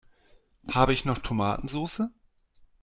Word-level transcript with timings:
Habe 0.73 0.93
ich 0.93 1.05
noch 1.05 1.19
Tomatensoße? 1.19 2.09